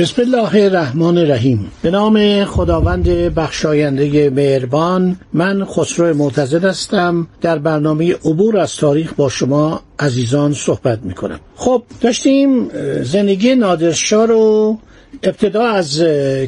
بسم 0.00 0.22
الله 0.22 0.64
الرحمن 0.64 1.18
الرحیم. 1.18 1.70
به 1.82 1.90
نام 1.90 2.44
خداوند 2.44 3.08
بخشاینده 3.08 4.30
مهربان 4.30 5.16
من 5.32 5.64
خسرو 5.64 6.16
معتزد 6.16 6.64
هستم. 6.64 7.26
در 7.40 7.58
برنامه 7.58 8.14
عبور 8.14 8.58
از 8.58 8.76
تاریخ 8.76 9.12
با 9.12 9.28
شما 9.28 9.82
عزیزان 9.98 10.52
صحبت 10.52 10.98
می 11.02 11.14
کنم 11.14 11.40
خب 11.56 11.82
داشتیم 12.00 12.68
زندگی 13.02 13.54
نادرشاه 13.54 14.26
رو 14.26 14.78
ابتدا 15.22 15.62
از 15.62 16.02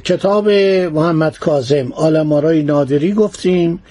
کتاب 0.05 0.51
محمد 0.95 1.39
کازم 1.39 1.93
آلمارای 1.93 2.63
نادری 2.63 3.13
گفتیم 3.13 3.83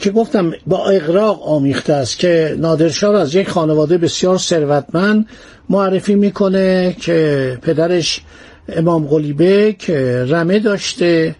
که 0.00 0.10
گفتم 0.10 0.52
با 0.66 0.88
اقراق 0.88 1.48
آمیخته 1.48 1.92
است 1.92 2.18
که 2.18 2.56
نادرشاه 2.58 3.20
از 3.20 3.34
یک 3.34 3.48
خانواده 3.48 3.98
بسیار 3.98 4.38
ثروتمند 4.38 5.26
معرفی 5.70 6.14
می‌کنه 6.14 6.96
که 7.00 7.58
پدرش 7.62 8.20
امام 8.68 9.06
قلیبه 9.06 9.76
که 9.78 10.24
رمه 10.28 10.58
داشته 10.58 11.36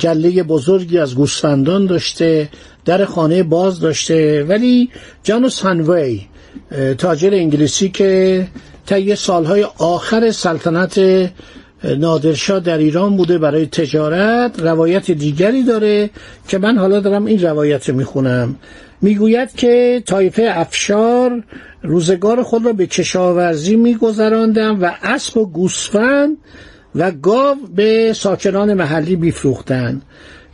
گله 0.00 0.42
بزرگی 0.42 0.98
از 0.98 1.14
گوسفندان 1.14 1.86
داشته 1.86 2.48
در 2.84 3.04
خانه 3.04 3.42
باز 3.42 3.80
داشته 3.80 4.44
ولی 4.44 4.90
جانوس 5.22 5.64
هنوی 5.64 6.20
تاجر 6.98 7.34
انگلیسی 7.34 7.88
که 7.88 8.46
طی 8.86 9.16
سالهای 9.16 9.66
آخر 9.78 10.30
سلطنت 10.30 11.00
نادرشاه 11.84 12.60
در 12.60 12.78
ایران 12.78 13.16
بوده 13.16 13.38
برای 13.38 13.66
تجارت 13.66 14.60
روایت 14.60 15.10
دیگری 15.10 15.62
داره 15.62 16.10
که 16.48 16.58
من 16.58 16.78
حالا 16.78 17.00
دارم 17.00 17.24
این 17.24 17.42
روایت 17.42 17.90
می‌خونم. 17.90 18.56
می‌گوید 19.02 19.52
که 19.52 20.02
تایفه 20.06 20.52
افشار 20.54 21.42
روزگار 21.82 22.42
خود 22.42 22.66
را 22.66 22.72
به 22.72 22.86
کشاورزی 22.86 23.76
میگذراندند 23.76 24.82
و 24.82 24.90
اسب 25.02 25.36
و 25.36 25.46
گوسفند 25.46 26.36
و 26.94 27.10
گاو 27.10 27.56
به 27.74 28.12
ساکنان 28.12 28.74
محلی 28.74 29.16
میفروختند. 29.16 30.02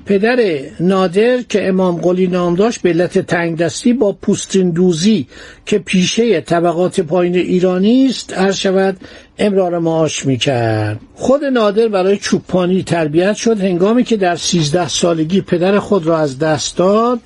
پدر 0.07 0.61
نادر 0.81 1.43
که 1.49 1.69
امام 1.69 1.97
قلی 1.97 2.27
نام 2.27 2.55
داشت 2.55 2.83
به 2.83 2.89
علت 2.89 3.19
تنگ 3.19 3.57
دستی 3.57 3.93
با 3.93 4.13
پوستین 4.13 4.71
دوزی 4.71 5.27
که 5.67 5.79
پیشه 5.79 6.41
طبقات 6.41 7.01
پایین 7.01 7.35
ایرانی 7.35 8.07
است 8.07 8.39
هر 8.39 8.53
شود 8.53 8.97
امرار 9.39 9.79
معاش 9.79 10.27
می‌کرد. 10.27 11.01
خود 11.15 11.45
نادر 11.45 11.89
برای 11.89 12.17
چوپانی 12.17 12.83
تربیت 12.83 13.35
شد 13.35 13.61
هنگامی 13.61 14.05
که 14.05 14.17
در 14.17 14.37
سیزده 14.37 14.89
سالگی 14.89 15.41
پدر 15.41 15.79
خود 15.79 16.07
را 16.07 16.19
از 16.19 16.39
دست 16.39 16.77
داد 16.77 17.21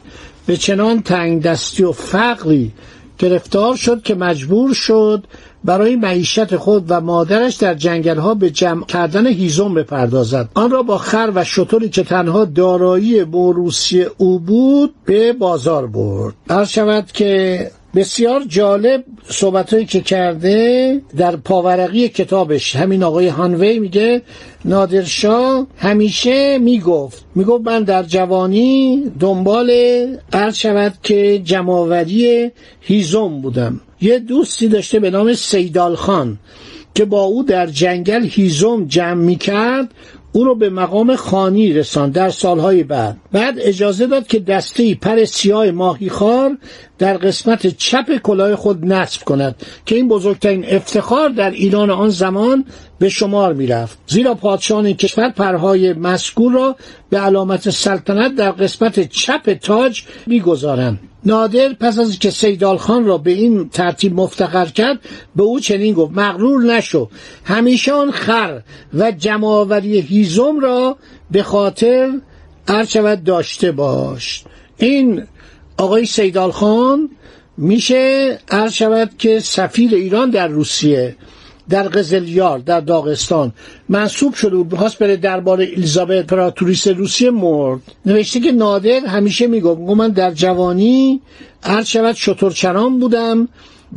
به 0.46 0.56
چنان 0.56 1.02
تنگ 1.02 1.42
دستی 1.42 1.84
و 1.84 1.92
فقری 1.92 2.72
گرفتار 3.18 3.76
شد 3.76 4.02
که 4.02 4.14
مجبور 4.14 4.74
شد 4.74 5.24
برای 5.64 5.96
معیشت 5.96 6.56
خود 6.56 6.84
و 6.88 7.00
مادرش 7.00 7.56
در 7.56 7.74
جنگل 7.74 8.18
ها 8.18 8.34
به 8.34 8.50
جمع 8.50 8.86
کردن 8.86 9.26
هیزم 9.26 9.74
بپردازد. 9.74 10.48
آن 10.54 10.70
را 10.70 10.82
با 10.82 10.98
خر 10.98 11.32
و 11.34 11.44
شطوری 11.44 11.88
که 11.88 12.02
تنها 12.02 12.44
دارایی 12.44 13.24
موروسی 13.24 14.06
او 14.18 14.38
بود 14.38 14.94
به 15.04 15.32
بازار 15.32 15.86
برد. 15.86 16.34
هر 16.50 16.64
شود 16.64 17.12
که 17.12 17.70
بسیار 17.94 18.44
جالب 18.48 19.04
صحبتهایی 19.28 19.86
که 19.86 20.00
کرده 20.00 21.00
در 21.16 21.36
پاورقی 21.36 22.08
کتابش. 22.08 22.76
همین 22.76 23.02
آقای 23.02 23.28
هانوی 23.28 23.78
میگه 23.78 24.22
نادرشاه 24.64 25.66
همیشه 25.76 26.58
می‌گفت 26.58 27.24
می‌گفت 27.34 27.66
من 27.66 27.82
در 27.84 28.02
جوانی 28.02 29.02
دنبال 29.20 29.70
عرض 30.32 30.56
شود 30.56 30.94
که 31.02 31.38
جماوری 31.44 32.50
هیزم 32.80 33.40
بودم. 33.40 33.80
یه 34.00 34.18
دوستی 34.18 34.68
داشته 34.68 35.00
به 35.00 35.10
نام 35.10 35.34
سیدال 35.34 35.94
خان 35.94 36.38
که 36.94 37.04
با 37.04 37.22
او 37.22 37.42
در 37.42 37.66
جنگل 37.66 38.26
هیزم 38.26 38.86
جمع 38.86 39.14
می‌کرد 39.14 39.88
او 40.32 40.44
رو 40.44 40.54
به 40.54 40.70
مقام 40.70 41.16
خانی 41.16 41.72
رساند 41.72 42.12
در 42.12 42.30
سالهای 42.30 42.82
بعد. 42.82 43.16
بعد 43.32 43.54
اجازه 43.58 44.06
داد 44.06 44.26
که 44.26 44.38
دسته 44.38 44.94
پر 44.94 45.24
سیاه 45.24 45.70
ماهیخوار 45.70 46.58
در 47.02 47.16
قسمت 47.16 47.66
چپ 47.66 48.16
کلاه 48.16 48.56
خود 48.56 48.84
نصب 48.84 49.22
کند 49.24 49.56
که 49.86 49.94
این 49.94 50.08
بزرگترین 50.08 50.64
افتخار 50.68 51.28
در 51.28 51.50
ایران 51.50 51.90
آن 51.90 52.08
زمان 52.08 52.64
به 52.98 53.08
شمار 53.08 53.52
می‌رفت. 53.52 53.98
زیرا 54.06 54.34
پادشاهان 54.34 54.92
کشور 54.92 55.30
پرهای 55.30 55.92
مسکور 55.92 56.52
را 56.52 56.76
به 57.10 57.18
علامت 57.18 57.70
سلطنت 57.70 58.34
در 58.34 58.50
قسمت 58.50 59.08
چپ 59.08 59.52
تاج 59.52 60.02
می‌گذارند. 60.26 61.00
نادر 61.24 61.72
پس 61.80 61.98
از 61.98 62.18
که 62.18 62.30
سیدال 62.30 62.76
خان 62.76 63.04
را 63.04 63.18
به 63.18 63.30
این 63.30 63.68
ترتیب 63.68 64.20
مفتخر 64.20 64.66
کرد 64.66 64.98
به 65.36 65.42
او 65.42 65.60
چنین 65.60 65.94
گفت 65.94 66.12
مغرور 66.16 66.62
نشو 66.62 67.08
همیشه 67.44 67.92
آن 67.92 68.10
خر 68.10 68.60
و 68.94 69.10
جمعآوری 69.10 70.00
هیزم 70.00 70.60
را 70.60 70.96
به 71.30 71.42
خاطر 71.42 72.10
شود 72.88 73.24
داشته 73.24 73.72
باش. 73.72 74.44
این 74.78 75.22
آقای 75.82 76.06
سیدال 76.06 76.50
خان 76.50 77.10
میشه 77.56 78.38
عرض 78.50 78.72
شود 78.72 79.10
که 79.18 79.40
سفیر 79.40 79.94
ایران 79.94 80.30
در 80.30 80.48
روسیه 80.48 81.16
در 81.68 81.82
قزلیار 81.82 82.58
در 82.58 82.80
داغستان. 82.80 83.52
منصوب 83.88 84.34
شده 84.34 84.56
بود 84.56 84.68
بخواست 84.68 84.98
بره 84.98 85.16
دربار 85.16 85.60
الیزابت 85.60 86.26
پراتوریس 86.26 86.88
روسیه 86.88 87.30
مرد. 87.30 87.80
نوشته 88.06 88.40
که 88.40 88.52
نادر 88.52 89.06
همیشه 89.06 89.46
می‌گفت 89.46 89.80
من 89.80 90.08
در 90.08 90.30
جوانی 90.30 91.20
عرض 91.62 91.86
شود 91.86 92.14
شترچران 92.14 92.98
بودم 92.98 93.48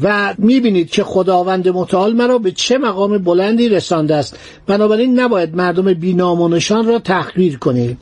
و 0.01 0.33
می‌بینید 0.37 0.89
که 0.89 1.03
خداوند 1.03 1.67
متعال 1.67 2.13
مرا 2.13 2.37
به 2.37 2.51
چه 2.51 2.77
مقام 2.77 3.17
بلندی 3.17 3.69
رسانده 3.69 4.15
است. 4.15 4.37
بنابراین 4.67 5.19
نباید 5.19 5.55
مردم 5.55 5.93
بینامونشان 5.93 6.87
را 6.87 6.99
تحقیر 6.99 7.57
کنید 7.57 7.97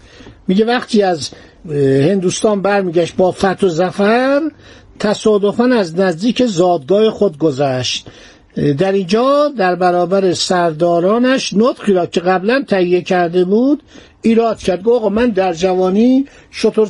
میگه 0.47 0.65
وقتی 0.65 1.01
از 1.01 1.29
هندوستان 2.09 2.61
برمیگشت 2.61 3.15
با 3.15 3.31
فتح 3.31 3.65
و 3.65 3.69
زفر 3.69 4.41
تصادفا 4.99 5.65
از 5.65 5.99
نزدیک 5.99 6.45
زادگاه 6.45 7.09
خود 7.09 7.37
گذشت. 7.37 8.07
در 8.77 8.91
اینجا 8.91 9.51
در 9.57 9.75
برابر 9.75 10.33
سردارانش 10.33 11.53
نطقی 11.53 11.93
را 11.93 12.05
که 12.05 12.19
قبلا 12.19 12.63
تهیه 12.67 13.01
کرده 13.01 13.45
بود 13.45 13.83
ایراد 14.21 14.57
کرد. 14.57 14.83
گفت 14.83 15.05
من 15.05 15.29
در 15.29 15.53
جوانی 15.53 16.25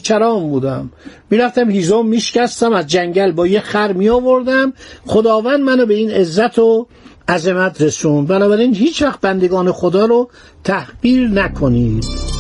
چرام 0.04 0.50
بودم. 0.50 0.92
می‌رفتم 1.30 1.70
هیزم 1.70 2.06
میشکستم 2.06 2.74
از 2.74 2.88
جنگل 2.88 3.32
با 3.32 3.48
یه 3.48 3.60
خر 3.60 3.94
می 3.94 4.10
آوردم 4.10 4.74
خداوند 5.06 5.60
منو 5.60 5.86
به 5.86 5.94
این 5.94 6.12
عزت 6.12 6.60
و 6.60 6.88
عظمت 7.28 7.82
رسون 7.82 8.26
بنابراین 8.26 8.76
هیچ 8.76 9.02
وقت 9.02 9.22
بندگان 9.22 9.72
خدا 9.72 10.06
رو 10.06 10.30
تحقیر 10.64 11.28
نکنید. 11.28 12.33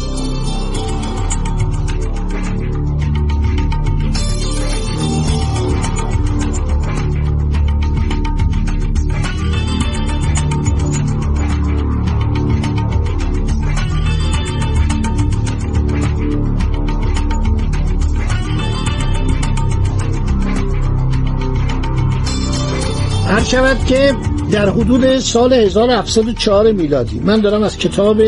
هر 23.43 23.49
شود 23.49 23.85
که 23.85 24.15
در 24.51 24.69
حدود 24.69 25.19
سال 25.19 25.53
1704 25.53 26.71
میلادی. 26.71 27.19
من 27.19 27.41
دارم 27.41 27.63
از 27.63 27.77
کتاب 27.77 28.21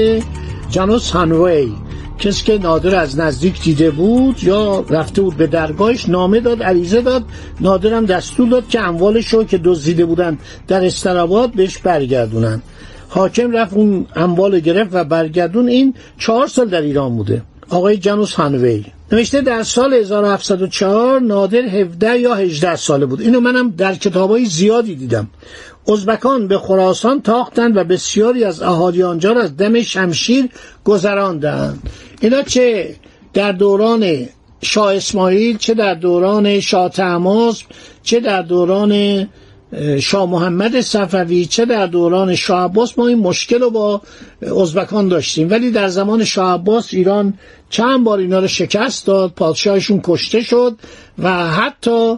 جانوس 0.69 1.12
هانوی 1.12 1.73
کسی 2.19 2.44
که 2.44 2.57
نادر 2.57 2.95
از 2.95 3.19
نزدیک 3.19 3.62
دیده 3.62 3.91
بود 3.91 4.44
یا 4.44 4.85
رفته 4.89 5.21
بود 5.21 5.38
به 5.38 5.47
درگاهش 5.47 6.09
نامه 6.09 6.39
داد 6.39 6.63
عریضه 6.63 7.01
داد. 7.01 7.23
نادرم 7.62 8.06
دستور 8.06 8.50
داد 8.50 8.67
که 8.67 8.79
اموالش 8.79 9.27
رو 9.27 9.44
که 9.44 9.57
دزدیده 9.57 10.06
بودن 10.06 10.38
در 10.67 10.85
استراباد 10.85 11.51
بهش 11.51 11.77
برگردونن. 11.77 12.61
حاکم 13.09 13.51
رفت 13.51 13.73
اون 13.73 14.06
اموال 14.15 14.59
گرفت 14.59 14.89
و 14.94 15.03
برگردون. 15.03 15.68
این 15.68 15.94
چهار 16.18 16.47
سال 16.47 16.69
در 16.69 16.81
ایران 16.81 17.15
بوده. 17.15 17.41
آقای 17.69 17.97
جانوس 17.97 18.33
هانوی. 18.33 18.85
نوشته 19.12 19.42
در 19.42 19.63
سال 19.63 19.94
1704 19.94 21.19
نادر 21.19 21.60
17 21.60 22.19
یا 22.19 22.36
18 22.36 22.75
ساله 22.75 23.06
بود. 23.06 23.22
اینو 23.22 23.40
منم 23.40 23.69
در 23.69 23.96
کتابای 23.96 24.46
زیادی 24.46 24.96
دیدم. 24.96 25.28
ازبکان 25.88 26.48
به 26.48 26.57
خراسان 26.57 27.22
تاختند 27.22 27.78
و 27.78 27.84
بسیاری 27.84 28.44
از 28.44 28.62
اهالی 28.62 29.04
آنجا 29.04 29.31
را 29.31 29.42
از 29.42 29.57
دم 29.57 29.81
شمشیر 29.81 30.50
گذراندند. 30.84 31.90
اینا 32.22 32.42
چه 32.42 32.96
در 33.34 33.52
دوران 33.52 34.28
شاه 34.62 34.96
اسماعیل 34.96 35.57
چه 35.57 35.74
در 35.74 35.94
دوران 35.94 36.60
شاه 36.60 36.90
تماس 36.90 37.63
چه 38.04 38.19
در 38.19 38.42
دوران 38.42 39.28
شاه 40.01 40.29
محمد 40.29 40.81
صفوی 40.81 41.45
چه 41.45 41.65
در 41.65 41.88
دوران 41.88 42.35
شاه 42.35 42.63
عباس؟ 42.63 43.00
ما 43.00 43.07
این 43.07 43.19
مشکل 43.19 43.59
رو 43.59 43.69
با 43.69 44.01
ازبکان 44.62 45.07
داشتیم. 45.07 45.50
ولی 45.50 45.71
در 45.71 45.88
زمان 45.88 46.23
شاه 46.23 46.53
عباس 46.53 46.94
ایران 46.94 47.33
چند 47.69 48.03
بار 48.03 48.19
اینا 48.19 48.39
رو 48.39 48.47
شکست 48.47 49.07
داد 49.07 49.31
پادشاهشون 49.35 50.00
کشته 50.03 50.41
شد 50.41 50.77
و 51.19 51.50
حتی 51.51 52.15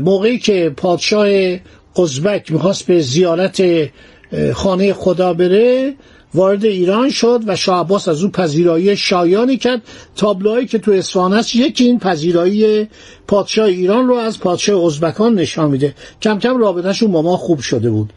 موقعی 0.00 0.38
که 0.38 0.72
پادشاه 0.76 1.28
ازبک 1.98 2.52
می‌خواست 2.52 2.86
به 2.86 3.00
زیارت 3.00 3.62
خانه 4.54 4.92
خدا 4.92 5.34
بره 5.34 5.94
وارد 6.34 6.64
ایران 6.64 7.10
شد 7.10 7.40
و 7.46 7.56
شاه 7.56 7.80
عباس 7.80 8.08
از 8.08 8.22
او 8.22 8.30
پذیرایی 8.30 8.96
شایانی 8.96 9.56
کرد. 9.56 9.82
تابلوهایی 10.16 10.66
که 10.66 10.78
تو 10.78 10.92
اصفهان 10.92 11.32
هست 11.32 11.56
یکی 11.56 11.84
این 11.84 11.98
پذیرایی 11.98 12.88
پادشاه 13.26 13.66
ایران 13.66 14.08
رو 14.08 14.14
از 14.14 14.40
پادشاه 14.40 14.84
ازبکان 14.84 15.34
نشان 15.34 15.70
میده. 15.70 15.94
کم 16.22 16.38
کم 16.38 16.58
رابطهشون 16.58 17.12
با 17.12 17.22
ما 17.22 17.36
خوب 17.36 17.60
شده 17.60 17.90
بود. 17.90 18.12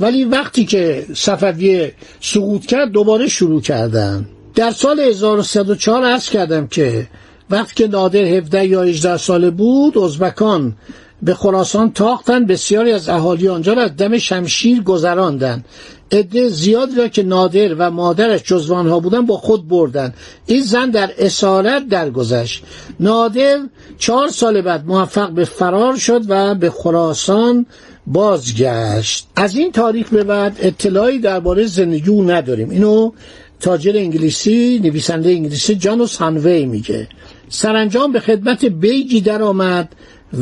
ولی 0.00 0.24
وقتی 0.24 0.64
که 0.64 1.06
صفویه 1.14 1.94
سقوط 2.20 2.66
کرد 2.66 2.90
دوباره 2.90 3.28
شروع 3.28 3.60
کردن. 3.60 4.28
در 4.54 4.70
سال 4.70 5.00
1304 5.00 6.04
عرض 6.04 6.30
کردم 6.30 6.66
که 6.66 7.06
وقتی 7.50 7.74
که 7.74 7.88
نادر 7.88 8.20
17 8.20 8.66
یا 8.66 8.82
18 8.82 9.16
ساله 9.16 9.50
بود 9.50 9.98
ازبکان 9.98 10.76
به 11.22 11.34
خراسان 11.34 11.92
تاختن 11.92 12.46
بسیاری 12.46 12.92
از 12.92 13.08
اهالی 13.08 13.48
آنجا 13.48 13.72
را 13.72 13.82
از 13.82 13.96
دم 13.96 14.18
شمشیر 14.18 14.82
گذراندند 14.82 15.64
عده 16.12 16.48
زیادی 16.48 16.94
را 16.96 17.08
که 17.08 17.22
نادر 17.22 17.74
و 17.74 17.90
مادرش 17.90 18.42
جزوانها 18.42 19.00
بودن 19.00 19.26
با 19.26 19.36
خود 19.36 19.68
بردن. 19.68 20.14
این 20.46 20.62
زن 20.62 20.90
در 20.90 21.10
اسارت 21.18 21.88
درگذشت. 21.88 22.64
نادر 23.00 23.58
چهار 23.98 24.28
سال 24.28 24.60
بعد 24.60 24.86
موفق 24.86 25.30
به 25.30 25.44
فرار 25.44 25.96
شد 25.96 26.22
و 26.28 26.54
به 26.54 26.70
خراسان 26.70 27.66
بازگشت. 28.06 29.26
از 29.36 29.56
این 29.56 29.72
تاریخ 29.72 30.08
به 30.08 30.24
بعد 30.24 30.56
اطلاعی 30.60 31.18
درباره 31.18 31.66
زندگی 31.66 32.10
او 32.10 32.30
نداریم. 32.30 32.70
اینو 32.70 33.12
تاجر 33.60 33.96
انگلیسی 33.96 34.80
نویسنده 34.84 35.30
انگلیسی 35.30 35.74
جانوس 35.74 36.16
هانوی 36.16 36.64
میگه. 36.64 37.08
سرانجام 37.48 38.12
به 38.12 38.20
خدمت 38.20 38.64
بیگی 38.64 39.20
درآمد 39.20 39.88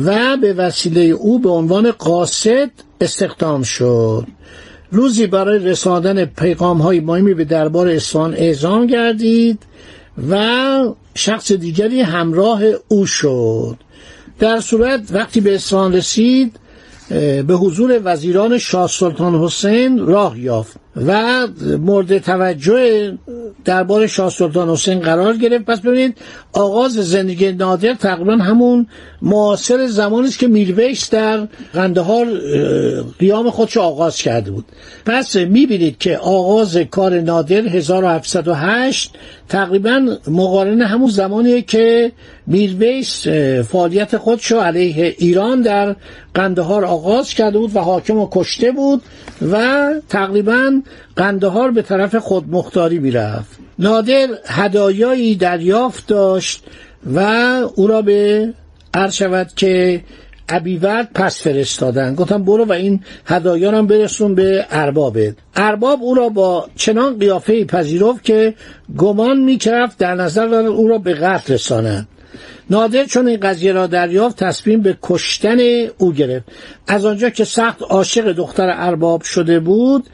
و 0.05 0.37
به 0.37 0.53
وسیله 0.53 1.01
او 1.01 1.39
به 1.39 1.49
عنوان 1.49 1.91
قاصد 1.91 2.69
استخدام 3.01 3.63
شد. 3.63 4.27
روزی 4.95 5.27
برای 5.27 5.59
رساندن 5.59 6.25
پیغام 6.25 6.77
های 6.77 6.99
مهمی 6.99 7.33
به 7.33 7.45
دربار 7.45 7.87
اصفهان 7.87 8.33
اعزام 8.33 8.87
گردید 8.87 9.59
و 10.29 10.45
شخص 11.15 11.51
دیگری 11.51 12.01
همراه 12.01 12.61
او 12.87 13.05
شد. 13.05 13.77
در 14.39 14.59
صورت 14.59 15.01
وقتی 15.11 15.41
به 15.41 15.55
اصفهان 15.55 15.93
رسید 15.93 16.59
به 17.47 17.55
حضور 17.59 18.01
وزیران 18.03 18.57
شاه 18.57 18.87
سلطان 18.87 19.35
حسین 19.35 20.05
راه 20.05 20.39
یافت. 20.39 20.84
و 20.95 21.47
مورد 21.79 22.17
توجه 22.17 23.13
دربار 23.65 24.07
شاه 24.07 24.29
سلطان 24.29 24.69
حسین 24.69 24.99
قرار 24.99 25.37
گرفت. 25.37 25.65
پس 25.65 25.79
ببینید 25.79 26.17
آغاز 26.53 26.91
زندگی 26.91 27.51
نادر 27.51 27.93
تقریبا 27.93 28.33
همون 28.33 28.87
معاصر 29.21 29.87
زمانی 29.87 30.27
است 30.27 30.39
که 30.39 30.47
میرویس 30.47 31.09
در 31.09 31.47
قندهار 31.73 32.25
قیام 33.19 33.49
خودش 33.49 33.77
آغاز 33.77 34.17
کرده 34.17 34.51
بود. 34.51 34.65
پس 35.05 35.35
می‌بینید 35.35 35.97
که 35.97 36.17
آغاز 36.17 36.77
کار 36.77 37.19
نادر 37.19 37.61
1708 37.67 39.11
تقریبا 39.49 40.17
مقارن 40.27 40.81
همون 40.81 41.09
زمانیه 41.09 41.61
که 41.61 42.11
میرویس 42.47 43.27
فعالیت 43.71 44.17
خودش 44.17 44.51
علیه 44.51 45.15
ایران 45.17 45.61
در 45.61 45.95
قندهار 46.33 46.85
آغاز 46.85 47.33
کرده 47.33 47.59
بود 47.59 47.75
و 47.75 47.79
حاکم 47.79 48.15
رو 48.15 48.29
کشته 48.31 48.71
بود 48.71 49.01
و 49.51 49.87
تقریبا 50.09 50.81
قندهار 51.15 51.71
به 51.71 51.81
طرف 51.81 52.15
خودمختاری 52.15 52.99
می‌رفت. 52.99 53.59
نادر 53.79 54.27
هدایایی 54.45 55.35
دریافت 55.35 56.07
داشت 56.07 56.63
و 57.13 57.19
او 57.75 57.87
را 57.87 58.01
به 58.01 58.53
عرض 58.93 59.13
شود 59.13 59.51
که 59.55 60.01
ابیورد 60.49 61.09
پس 61.13 61.41
فرستادن. 61.41 62.15
گفتم 62.15 62.43
برو 62.43 62.65
و 62.65 62.71
این 62.71 63.03
هدایا 63.25 63.77
هم 63.77 63.87
برسون 63.87 64.35
به 64.35 64.65
اربابت. 64.71 65.33
ارباب 65.55 65.99
او 66.01 66.15
را 66.15 66.29
با 66.29 66.69
چنان 66.75 67.19
قیافه 67.19 67.65
پذیرفت 67.65 68.23
که 68.23 68.53
گمان 68.97 69.39
می‌کرد 69.39 69.95
در 69.97 70.15
نظر 70.15 70.47
دارد 70.47 70.65
او 70.65 70.87
را 70.87 70.97
به 70.97 71.13
قتل 71.13 71.53
رساند 71.53 72.07
نادر 72.69 73.05
چون 73.05 73.27
این 73.27 73.39
قضیه 73.39 73.71
را 73.71 73.87
دریافت 73.87 74.43
تصمیم 74.43 74.81
به 74.81 74.97
کشتن 75.01 75.57
او 75.97 76.13
گرفت. 76.13 76.45
از 76.87 77.05
آنجا 77.05 77.29
که 77.29 77.43
سخت 77.43 77.81
عاشق 77.81 78.31
دختر 78.31 78.73
ارباب 78.75 79.21
شده 79.21 79.59
بود 79.59 80.09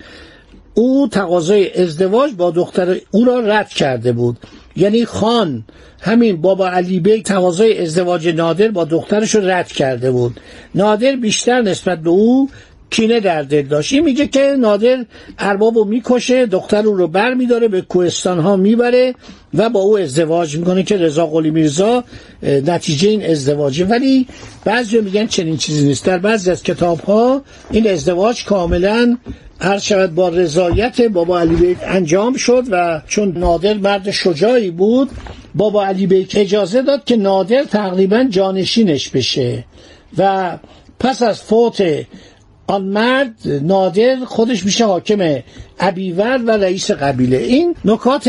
او 0.73 1.07
تقاضای 1.11 1.81
ازدواج 1.81 2.31
با 2.33 2.51
دختر 2.51 2.97
او 3.11 3.25
را 3.25 3.39
رد 3.39 3.69
کرده 3.69 4.11
بود. 4.11 4.37
یعنی 4.75 5.05
خان 5.05 5.63
همین 6.01 6.41
بابا 6.41 6.69
علی 6.69 6.99
بیگ 6.99 7.23
تقاضای 7.23 7.81
ازدواج 7.81 8.27
نادر 8.27 8.67
با 8.67 8.85
دخترش 8.85 9.35
رو 9.35 9.49
رد 9.49 9.67
کرده 9.67 10.11
بود. 10.11 10.39
نادر 10.75 11.15
بیشتر 11.15 11.61
نسبت 11.61 11.99
به 11.99 12.09
او 12.09 12.49
کینه 12.91 13.19
در 13.19 13.41
دل 13.41 13.61
داشت. 13.61 13.93
این 13.93 14.03
میگه 14.03 14.27
که 14.27 14.55
نادر 14.59 15.05
ارباب 15.39 15.77
رو 15.77 15.85
می‌کشه 15.85 16.45
دختر 16.45 16.87
او 16.87 16.95
رو 16.95 17.07
بر 17.07 17.33
میداره 17.33 17.67
به 17.67 17.81
کوهستان 17.81 18.39
ها 18.39 18.55
می‌بره 18.55 19.15
و 19.53 19.69
با 19.69 19.79
او 19.79 19.97
ازدواج 19.97 20.57
می‌کنه 20.57 20.83
که 20.83 20.97
رضا 20.97 21.25
قلی 21.25 21.51
میرزا 21.51 22.03
نتیجه 22.43 23.09
این 23.09 23.25
ازدواجه. 23.25 23.85
ولی 23.85 24.27
بعضی 24.65 25.01
میگن 25.01 25.27
چنین 25.27 25.57
چیزی 25.57 25.87
نیست. 25.87 26.05
در 26.05 26.17
بعضی 26.17 26.51
از 26.51 26.63
کتاب 26.63 26.99
ها 26.99 27.41
این 27.71 27.89
ازدواج 27.89 28.45
کاملا 28.45 29.17
هر 29.59 29.77
شود 29.77 30.15
با 30.15 30.29
رضایت 30.29 31.01
بابا 31.01 31.39
علی 31.39 31.55
بیک 31.55 31.77
انجام 31.81 32.35
شد 32.35 32.63
و 32.71 33.01
چون 33.07 33.37
نادر 33.37 33.73
مرد 33.73 34.11
شجاعی 34.11 34.71
بود 34.71 35.09
بابا 35.55 35.85
علی 35.85 36.07
بیک 36.07 36.33
اجازه 36.37 36.81
داد 36.81 37.03
که 37.05 37.15
نادر 37.15 37.63
تقریبا 37.63 38.25
جانشینش 38.29 39.09
بشه. 39.09 39.63
و 40.17 40.57
پس 40.99 41.21
از 41.21 41.41
فوت 41.41 42.05
آن 42.67 42.81
مرد 42.81 43.35
نادر 43.45 44.15
خودش 44.25 44.65
میشه 44.65 44.85
حاکم 44.85 45.39
ابیورد 45.79 46.47
و 46.47 46.51
رئیس 46.51 46.91
قبیله. 46.91 47.37
این 47.37 47.75
نکات 47.85 48.27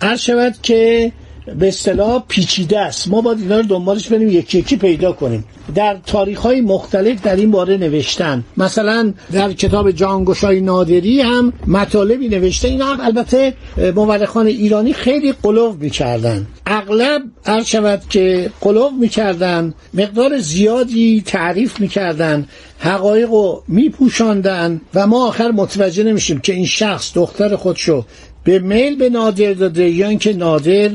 عرض 0.00 0.20
شود 0.20 0.54
که 0.62 1.12
به 1.58 1.68
اصطلاح 1.68 2.24
پیچیده 2.28 2.80
است. 2.80 3.08
ما 3.08 3.20
باید 3.20 3.40
اینا 3.40 3.56
رو 3.56 3.62
دنبالش 3.62 4.08
بریم 4.08 4.28
یکی 4.28 4.58
یکی 4.58 4.76
پیدا 4.76 5.12
کنیم. 5.12 5.44
در 5.74 5.96
تاریخ 6.06 6.38
های 6.38 6.60
مختلف 6.60 7.22
در 7.22 7.36
این 7.36 7.50
باره 7.50 7.76
نوشتن. 7.76 8.44
مثلا 8.56 9.12
در 9.32 9.52
کتاب 9.52 9.90
جانگشای 9.90 10.60
نادری 10.60 11.20
هم 11.20 11.52
مطالبی 11.66 12.28
نوشته. 12.28 12.68
اینا 12.68 12.86
هم 12.86 13.00
البته 13.00 13.54
مورخان 13.94 14.46
ایرانی 14.46 14.92
خیلی 14.92 15.34
قلوب 15.42 15.82
می‌کردن. 15.82 16.46
اغلب 16.66 17.22
هر 17.44 17.62
شود 17.62 18.02
که 18.10 18.50
قلوب 18.60 18.92
می‌کردن 19.00 19.74
مقدار 19.94 20.38
زیادی 20.38 21.22
تعریف 21.26 21.80
می‌کردن 21.80 22.46
حقایق 22.78 23.30
رو 23.30 23.62
میپوشاندن 23.68 24.80
و 24.94 25.06
ما 25.06 25.26
آخر 25.28 25.50
متوجه 25.50 26.02
نمیشیم 26.02 26.38
که 26.38 26.52
این 26.52 26.66
شخص 26.66 27.12
دختر 27.14 27.56
خودشو 27.56 28.04
به 28.44 28.58
میل 28.58 28.96
به 28.96 29.10
نادر 29.10 29.52
داده 29.52 29.90
یا 29.90 30.08
اینکه 30.08 30.32
نادر 30.32 30.90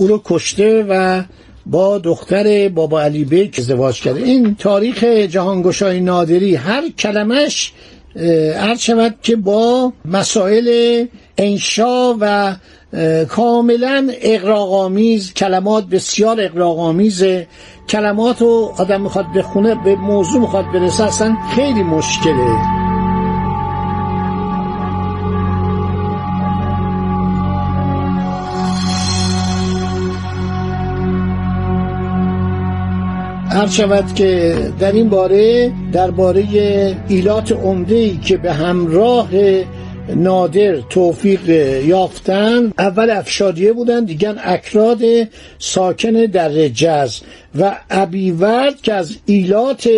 او 0.00 0.06
رو 0.06 0.22
کشته 0.24 0.86
و 0.88 1.22
با 1.66 1.98
دختر 1.98 2.68
بابا 2.68 3.02
علی 3.02 3.24
بیک 3.24 3.58
ازدواج 3.58 4.00
کرده. 4.00 4.22
این 4.22 4.54
تاریخ 4.54 5.04
جهانگشای 5.04 6.00
نادری 6.00 6.54
هر 6.54 6.82
کلمش 6.98 7.72
شود 8.78 9.14
که 9.22 9.36
با 9.36 9.92
مسائل 10.04 11.04
انشا 11.38 12.14
و 12.20 12.56
کاملا 13.28 14.10
اقراغامیز 14.20 15.34
کلمات 15.34 15.86
بسیار 15.86 16.40
اقراغامیز 16.40 17.24
کلمات 17.88 18.42
رو 18.42 18.74
آدم 18.78 19.00
می‌خواد 19.00 19.26
بخونه 19.36 19.74
به 19.84 19.96
موضوع 19.96 20.40
می‌خواد 20.40 20.64
برسه 20.72 21.04
اصلا 21.04 21.36
خیلی 21.54 21.82
مشکله. 21.82 22.89
هر 33.60 33.66
شود 33.66 34.14
که 34.14 34.56
در 34.78 34.92
این 34.92 35.08
باره 35.08 35.72
درباره 35.92 36.44
ایلات 37.08 37.52
عمده 37.52 37.94
ای 37.94 38.16
که 38.16 38.36
به 38.36 38.52
همراه 38.52 39.28
نادر 40.16 40.80
توفیق 40.80 41.48
یافتن 41.86 42.72
اول 42.78 43.10
افشادیه 43.10 43.72
بودن 43.72 44.04
دیگر 44.04 44.36
اکراد 44.44 45.00
ساکن 45.58 46.10
در 46.10 46.68
جز 46.68 47.20
و 47.58 47.76
ابیورد 47.90 48.80
که 48.80 48.94
از 48.94 49.16
ایلات 49.26 49.88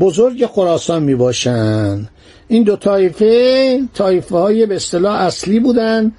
بزرگ 0.00 0.46
خراسان 0.46 1.02
می 1.02 1.14
باشن 1.14 2.08
این 2.48 2.62
دو 2.62 2.76
طایفه 2.76 3.80
طایفه 3.94 4.36
های 4.36 4.66
به 4.66 4.76
اصطلاح 4.76 5.14
اصلی 5.14 5.60
بودن 5.60 6.12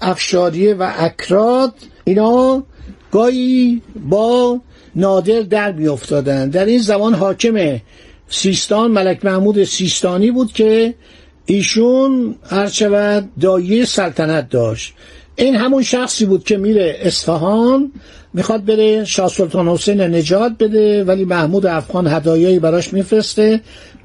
افشاریه 0.00 0.74
و 0.74 0.92
اکراد. 0.98 1.74
اینا 2.04 2.62
گاهی 3.10 3.82
با 4.10 4.60
نادر 4.94 5.40
در 5.40 5.72
می 5.72 5.88
افتادن 5.88 6.48
در 6.48 6.64
این 6.64 6.78
زمان 6.78 7.14
حاکم 7.14 7.80
سیستان 8.28 8.90
ملک 8.90 9.24
محمود 9.24 9.64
سیستانی 9.64 10.30
بود 10.30 10.52
که 10.52 10.94
ایشون 11.46 12.34
هر 12.50 12.68
شود 12.68 13.28
دایه 13.40 13.84
سلطنت 13.84 14.48
داشت. 14.48 14.94
این 15.36 15.56
همون 15.56 15.82
شخصی 15.82 16.26
بود 16.26 16.44
که 16.44 16.56
میره 16.56 16.96
اصفهان 17.00 17.92
می‌خواد 18.34 18.64
بره 18.64 19.04
شاه 19.04 19.28
سلطان 19.28 19.68
حسین 19.68 20.00
نجات 20.00 20.52
بده 20.58 21.04
ولی 21.04 21.24
محمود 21.24 21.66
افغان 21.66 22.06
هدایایی 22.06 22.58
براش 22.58 22.92
میفرسته 22.92 23.60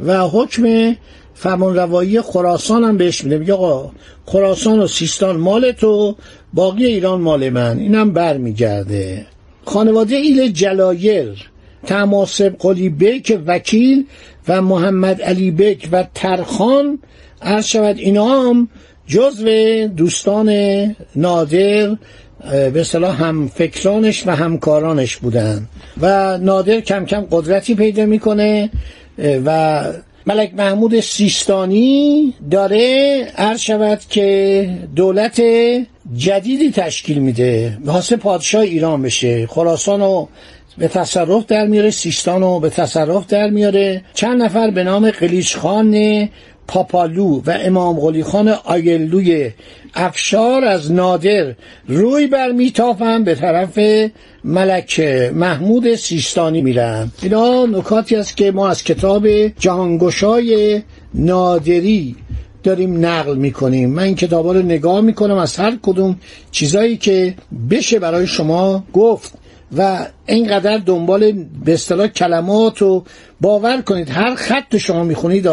و 0.06 0.28
حکم 0.28 0.96
فرمان 1.34 1.76
روایی 1.76 2.22
خراسان 2.22 2.84
هم 2.84 2.98
بهش 2.98 3.24
میده. 3.24 3.38
میگه 3.38 3.54
آقا 3.54 3.92
خراسان 4.26 4.80
و 4.80 4.88
سیستان 4.88 5.38
مال 5.38 5.72
تو 5.72 6.16
باقی 6.54 6.86
ایران 6.86 7.22
مال 7.22 7.50
من. 7.50 7.80
اینم 7.80 8.14
بر 8.14 8.38
میگرده 8.38 9.26
خانواده 9.66 10.16
ایل 10.16 10.52
جلایر 10.52 11.52
تماسب 11.86 12.56
قلی 12.60 12.90
بک 12.90 13.40
وکیل 13.46 14.06
و 14.48 14.62
محمد 14.62 15.22
علی 15.22 15.52
بک 15.52 15.90
و 15.92 16.04
ترخان 16.16 17.00
عرض 17.42 17.66
شود 17.66 17.98
اینا 17.98 18.26
هم 18.26 18.68
جزو 19.08 19.88
دوستان 19.88 20.50
نادر 21.16 21.98
به 22.74 22.84
صلاح 22.84 23.24
هم 23.24 23.48
فکرانش 23.48 24.28
و 24.28 24.32
همکارانش 24.36 25.18
بودن. 25.18 25.68
و 26.02 26.38
نادر 26.38 26.80
کم 26.80 27.06
کم 27.06 27.28
قدرتی 27.32 27.76
پیدا 27.76 28.06
می‌کنه 28.06 28.70
و 29.46 29.84
ملک 30.26 30.54
محمود 30.54 31.00
سیستانی 31.00 32.34
داره 32.52 33.28
عرض 33.38 33.60
شود 33.60 34.00
که 34.10 34.70
دولت 34.96 35.42
جدیدی 36.16 36.72
تشکیل 36.72 37.20
میده. 37.20 37.78
واسه 37.86 38.16
پادشاه 38.18 38.62
ایران 38.62 39.02
بشه. 39.02 39.48
خراسان 39.48 40.00
رو 40.00 40.30
به 40.78 40.88
تصرف 40.88 41.46
در 41.46 41.68
میاره 41.68 41.92
سیستان 41.92 42.42
رو 42.42 42.60
به 42.60 42.70
تصرف 42.70 43.28
در 43.28 43.50
میاره. 43.50 44.04
چند 44.14 44.42
نفر 44.42 44.72
به 44.72 44.84
نام 44.84 45.12
قلیش 45.12 45.56
خان 45.56 46.30
پاپالو 46.72 47.42
و 47.46 47.58
امام 47.62 48.00
قلی 48.00 48.24
خان 48.24 48.48
آیلوی 48.48 49.52
افشار 49.94 50.66
از 50.66 50.92
نادر 50.92 51.54
روی 51.88 52.28
بر 52.28 52.52
میتافن 52.52 53.24
به 53.24 53.36
طرف 53.36 53.80
ملک 54.44 55.00
محمود 55.34 55.96
سیستانی 55.96 56.62
میرن. 56.62 57.12
اینا 57.22 57.66
نکاتی 57.66 58.16
است 58.16 58.38
که 58.38 58.52
ما 58.52 58.70
از 58.70 58.84
کتاب 58.84 59.48
جهانگشای 59.48 60.82
نادری 61.14 62.16
داریم 62.64 63.06
نقل 63.06 63.36
می‌کنیم. 63.36 63.90
من 63.90 64.04
این 64.04 64.16
کتاب 64.16 64.48
رو 64.48 64.62
نگاه 64.62 65.02
می‌کنم 65.02 65.38
از 65.38 65.58
هر 65.58 65.78
کدوم 65.82 66.16
چیزایی 66.52 66.98
که 66.98 67.34
بشه 67.70 68.00
برای 68.00 68.28
شما 68.28 68.84
گفت 68.94 69.34
و 69.78 70.08
اینقدر 70.26 70.78
دنبال 70.78 71.32
به 71.66 71.74
اصطلاح 71.74 72.08
کلمات 72.08 72.82
و 72.82 73.04
باور 73.42 73.82
کنید. 73.82 74.10
هر 74.10 74.36
خط 74.36 74.78
شما 74.78 75.04
می‌خونید 75.04 75.48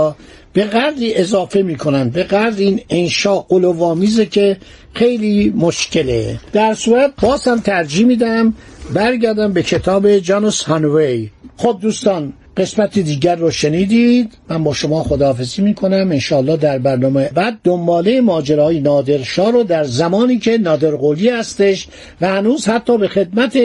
به 0.59 0.65
قدری 0.65 1.15
اضافه 1.15 1.63
می‌کنن 1.63 2.09
به 2.09 2.23
قدر 2.23 2.59
این 2.59 2.81
انشاء 2.91 3.39
قلوامیزه 3.49 4.27
که 4.27 4.57
خیلی 4.95 5.53
مشکله. 5.57 6.41
در 6.53 6.75
صورت 6.75 7.13
باز 7.23 7.43
ترجیح 7.43 8.07
میدم 8.07 8.55
برگردم 8.95 9.53
به 9.53 9.63
کتاب 9.63 10.19
جانوس 10.19 10.63
هانوی. 10.63 11.31
خب 11.57 11.79
دوستان 11.83 12.33
قسمت 12.57 12.99
دیگر 12.99 13.37
رو 13.37 13.51
شنیدید. 13.51 14.33
من 14.49 14.65
با 14.65 14.75
شما 14.75 15.03
خداحافظی 15.03 15.63
می‌کنم. 15.63 16.11
انشاءالله 16.13 16.57
در 16.57 16.79
برنامه 16.79 17.31
بعد 17.35 17.59
دنباله 17.65 18.21
ماجرای 18.21 18.81
نادرشاه 18.81 19.51
رو 19.51 19.63
در 19.63 19.85
زمانی 19.85 20.39
که 20.39 20.59
نادر 20.59 20.91
قولی 20.91 21.29
هستش 21.29 21.89
و 22.21 22.29
هنوز 22.29 22.69
حتی 22.69 22.99
به 22.99 23.09
خدمت 23.09 23.59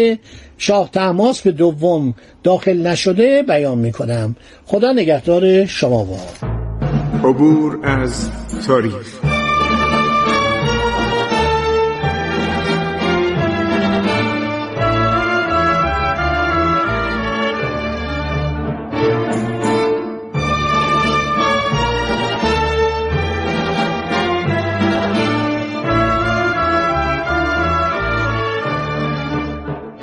شاه 0.58 0.90
تماس 0.92 1.42
به 1.42 1.52
دوم 1.52 2.14
داخل 2.44 2.88
نشده 2.88 3.44
بیان 3.44 3.78
می‌کنم. 3.78 4.36
خدا 4.66 4.92
نگهدار 4.92 5.66
شما 5.66 6.04
با 6.04 6.53
عبور 7.24 7.80
از 7.84 8.32
تاریخ. 8.68 9.20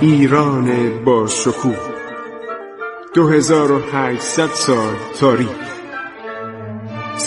ایران 0.00 0.90
با 1.04 1.26
شکوه. 1.26 1.74
2800 3.14 4.46
سال 4.46 4.94
تاریخ. 5.20 5.69